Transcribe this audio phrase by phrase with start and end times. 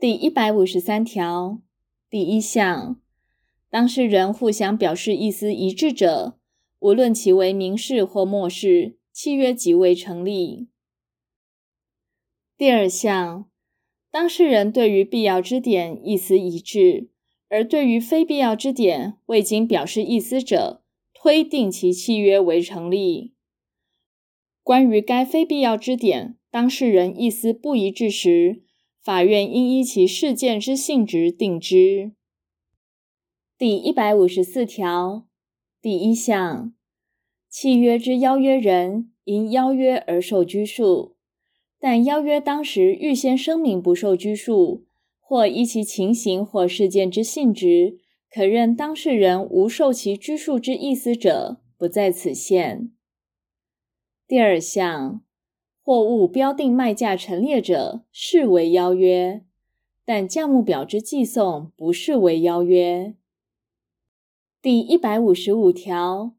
[0.00, 1.60] 第一百五十三条
[2.08, 3.00] 第一项，
[3.68, 6.38] 当事人互相表示意思一致者，
[6.78, 10.68] 无论其为明示或默示，契约即为成立。
[12.56, 13.50] 第二项，
[14.12, 17.10] 当事人对于必要之点意思一致，
[17.48, 23.34] 而对于非必要之点未经表示意思者，推定其契约为成立。
[24.62, 28.62] 关于该非必要之点，当事人意思不一致时，
[29.08, 32.12] 法院应依其事件之性质定之。
[33.56, 35.26] 第一百五十四条
[35.80, 36.74] 第一项，
[37.48, 41.16] 契约之邀约人因邀约而受拘束，
[41.80, 44.84] 但邀约当时预先声明不受拘束，
[45.20, 48.00] 或依其情形或事件之性质，
[48.30, 52.92] 可认当事人无受其拘束之意思者，不在此限。
[54.26, 55.22] 第二项，
[55.88, 59.42] 货物标定卖价陈列者，视为邀约，
[60.04, 63.14] 但价目表之寄送不视为邀约。
[64.60, 66.34] 第一百五十五条，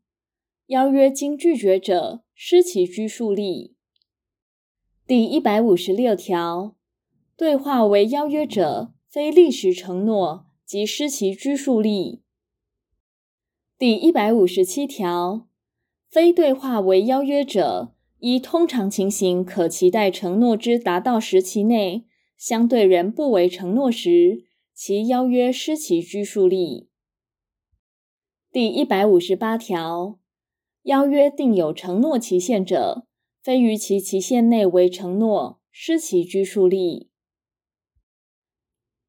[0.68, 3.74] 邀约经拒绝者，失其拘束力。
[5.08, 6.76] 第一百五十六条，
[7.36, 12.22] 对话为邀约者，非立时承诺，即失其拘束力。
[13.80, 15.48] 第一百五十七条。
[16.08, 26.90] 非对话为邀约者，一通常情形可期待承诺之达到时期内，相对人不为承诺时，其邀约失其拘束力。
[28.52, 30.20] 第一百五十八条，
[30.84, 33.06] 邀约定有承诺期限者，
[33.42, 37.10] 非于其期限内为承诺，失其拘束力。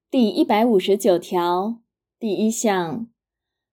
[0.09, 1.81] 第一百五十九条
[2.17, 3.09] 第一项，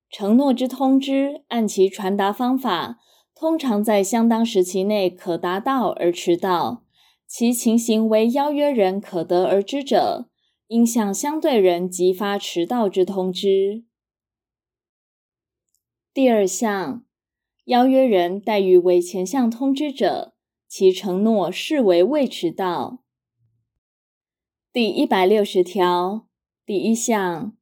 [0.09, 2.99] 承诺之通知，按其传达方法。
[3.39, 6.83] 通常在相当时期内可达到而迟到，
[7.27, 10.27] 其情形为邀约人可得而知者，
[10.69, 13.83] 应向相对人即发迟到之通知。
[16.11, 17.05] 第二项，
[17.65, 20.33] 邀约人怠于为前项通知者，
[20.67, 23.03] 其承诺视为未迟到。
[24.73, 26.27] 第一百六十条
[26.65, 27.55] 第一项，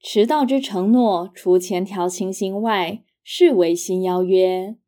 [0.00, 4.78] 迟到之承诺，除前条情形外，视为新邀约。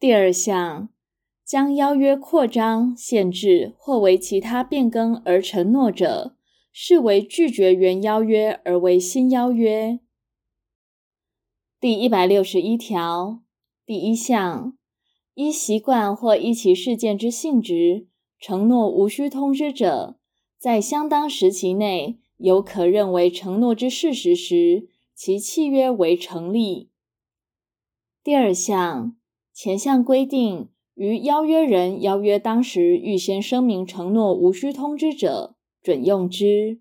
[0.00, 0.90] 第二项，
[1.44, 6.36] 将邀约扩张、限制或为其他变更而承诺者，
[6.72, 9.98] 视为拒绝原邀约而为新邀约。
[11.80, 13.42] 第一百六十一条
[13.84, 14.78] 第一项，
[15.34, 18.06] 依习惯或依其事件之性质，
[18.38, 20.20] 承诺无需通知者，
[20.60, 26.92] 在相当时期内有可认为承诺之事实时，其契约为成立。
[28.22, 29.17] 第二项。
[29.60, 36.78] 前项规定，于邀约人邀约当时预先声明承诺无需通知者，准用之。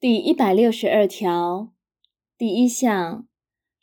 [0.00, 1.70] 第一百六十二条
[2.36, 3.28] 第一项，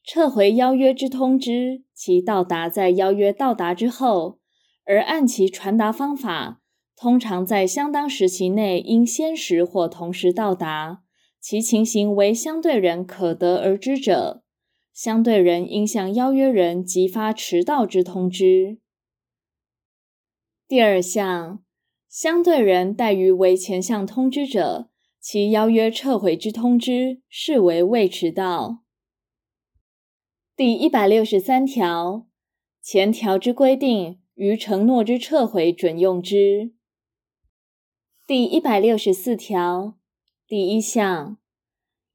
[0.04, 4.40] 撤回邀约之通知，其到达在邀约到达之后，
[4.84, 6.60] 而按其传达方法，
[6.98, 11.04] 通常在相当时期内应先时或同时到达，
[11.40, 14.44] 其情形为相对人可得而知者。
[14.98, 18.80] 相对人应向邀约人即发迟到之通知。
[20.68, 21.64] 第二项，
[22.10, 28.80] 相对人怠于为前项通知者，其邀约撤回之通知视为未迟到。
[30.56, 32.26] 第一百六十三条，
[32.82, 36.74] 前条之规定，于承诺之撤回准用之。
[38.26, 40.00] 第一百六十四条
[40.48, 41.38] 第一项。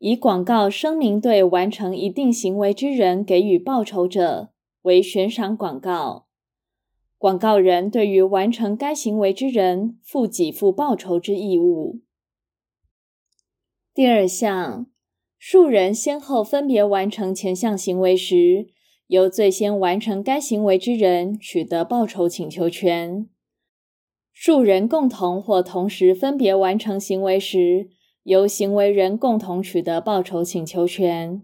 [0.04, 4.48] 以广告声明对完成一定行为之人给予报酬者，
[4.82, 6.26] 为悬赏广告。
[7.18, 12.00] 广告人对于完成该行为之人负给付报酬之义务。
[13.94, 14.86] 第二项，
[15.38, 18.66] 数人先后分别完成前项行为时，
[19.06, 23.28] 由最先完成该行为之人取得报酬请求权。
[24.32, 27.90] 数人共同或同时分别完成行为时，
[28.24, 31.42] 由行为人共同取得报酬请求权。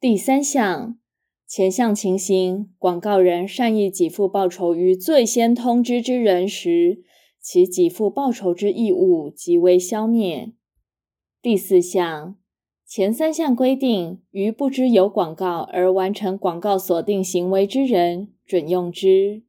[0.00, 0.98] 第三项，
[1.46, 7.04] 前项情形，广告人善意给付报酬于最先通知之人时，
[7.40, 10.52] 其给付报酬之义务即为消灭。
[11.40, 12.36] 第四项，
[12.84, 19.42] 前三项规定，于不知有广告而完成广告锁定行为之人，准用之。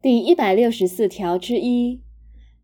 [0.00, 2.05] 第一百六十四条之一。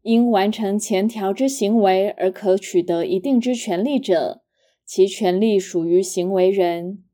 [0.02, 4.42] 因完成前条之行为而可取得一定之权利者，
[4.84, 7.04] 其权利属于行为人，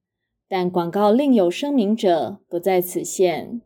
[0.48, 3.60] 但广告另有声明者，不在此限。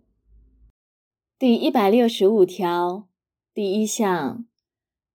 [1.38, 3.06] 第一百六十五条
[3.54, 4.44] 第一项，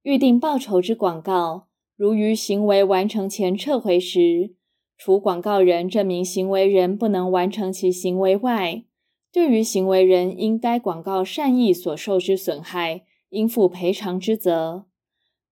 [0.03, 1.67] 预定报酬之广告，
[1.97, 4.53] 如于行为完成前撤回时，
[4.97, 8.83] 除广告人证明行为人不能完成其行为外，
[9.33, 14.85] 对于行为人因该广告善意所受之损害，应负赔偿之责，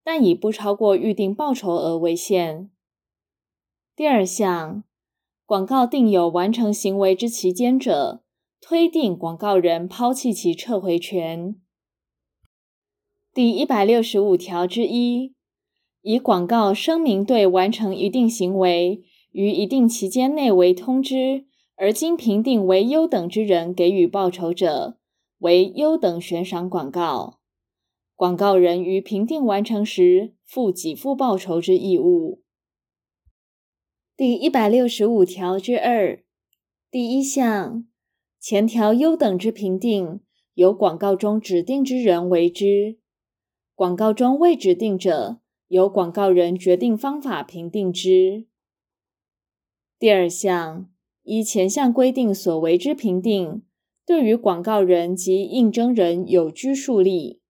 [0.02, 2.70] 但以不超过预定报酬额为限。
[3.94, 4.84] 第二项，
[5.44, 8.22] 广告定有完成行为之期间者，
[8.60, 11.56] 推定广告人抛弃其撤回权。
[13.32, 15.34] 第一百六十五条之一，
[16.00, 19.02] 以广告声明对完成一定行为
[19.32, 21.44] 于一定期间内为通知，
[21.76, 24.98] 而经评定为优等之人给予报酬者，
[25.40, 27.35] 为优等悬赏广告。
[28.16, 32.42] 广告人于评定完成时负给付报酬之义务。
[34.16, 36.24] 第一百六十五条之二
[36.90, 37.86] 第一项。
[38.38, 40.20] 前条优等之评定，
[40.54, 42.96] 由广告中指定之人为之；
[43.74, 48.46] 广告中未指定者，由广告人决定方法评定之。
[49.98, 50.88] 第二项，
[51.24, 53.62] 依前项规定所为之评定，
[54.06, 57.40] 对于广告人及应征人有拘束力。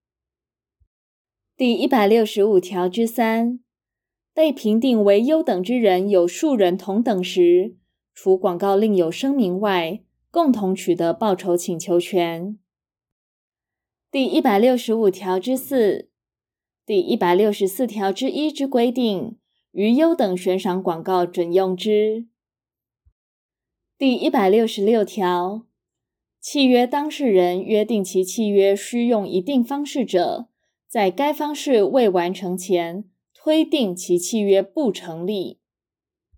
[1.56, 3.60] 第一百六十五条之三，
[4.34, 7.76] 被评定为优等之人有数人同等时，
[8.12, 12.58] 除广告另有声明外，共同取得报酬请求权。
[14.10, 16.10] 第一百六十五条之四、
[16.84, 19.38] 第一百六十四条之一之规定，
[19.72, 22.26] 于优等悬赏广告准用之。
[23.96, 25.64] 第一百六十六条，
[26.38, 30.48] 契约当事人约定其契约需用一定方式者，
[30.88, 33.04] 在该方式未完成前，
[33.34, 35.58] 推定其契约不成立。